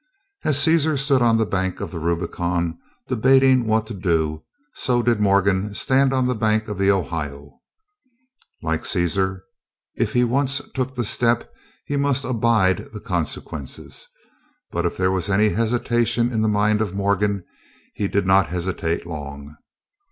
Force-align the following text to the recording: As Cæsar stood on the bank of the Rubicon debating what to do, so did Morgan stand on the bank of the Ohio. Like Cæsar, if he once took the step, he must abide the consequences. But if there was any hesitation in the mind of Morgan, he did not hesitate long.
As 0.43 0.57
Cæsar 0.57 0.97
stood 0.97 1.21
on 1.21 1.37
the 1.37 1.45
bank 1.45 1.79
of 1.79 1.91
the 1.91 1.99
Rubicon 1.99 2.79
debating 3.07 3.67
what 3.67 3.85
to 3.85 3.93
do, 3.93 4.43
so 4.73 5.03
did 5.03 5.19
Morgan 5.19 5.75
stand 5.75 6.11
on 6.11 6.25
the 6.25 6.33
bank 6.33 6.67
of 6.67 6.79
the 6.79 6.89
Ohio. 6.89 7.59
Like 8.63 8.81
Cæsar, 8.81 9.41
if 9.93 10.13
he 10.13 10.23
once 10.23 10.59
took 10.73 10.95
the 10.95 11.03
step, 11.03 11.53
he 11.85 11.97
must 11.97 12.25
abide 12.25 12.91
the 12.93 12.99
consequences. 12.99 14.07
But 14.71 14.87
if 14.87 14.97
there 14.97 15.11
was 15.11 15.29
any 15.29 15.49
hesitation 15.49 16.31
in 16.31 16.41
the 16.41 16.47
mind 16.49 16.81
of 16.81 16.95
Morgan, 16.95 17.43
he 17.93 18.07
did 18.07 18.25
not 18.25 18.47
hesitate 18.47 19.05
long. 19.05 19.55